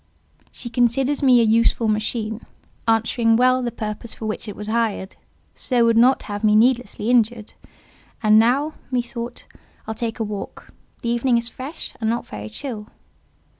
She 0.51 0.67
considers 0.71 1.21
me 1.21 1.39
a 1.41 1.43
useful 1.43 1.87
machine, 1.87 2.43
answering 2.87 3.35
well 3.35 3.61
the 3.61 3.71
purpose 3.71 4.15
for 4.15 4.25
which 4.25 4.47
it 4.47 4.55
was 4.55 4.65
hired; 4.65 5.15
so 5.53 5.85
would 5.85 5.95
not 5.95 6.23
have 6.23 6.43
me 6.43 6.55
needlessly 6.55 7.11
injured. 7.11 7.53
And 8.23 8.39
now," 8.39 8.73
methought, 8.89 9.45
"I'll 9.85 9.93
take 9.93 10.19
a 10.19 10.23
walk; 10.23 10.73
the 11.03 11.09
evening 11.09 11.37
is 11.37 11.49
fresh, 11.49 11.93
and 12.01 12.09
not 12.09 12.25
very 12.25 12.49
chill." 12.49 12.87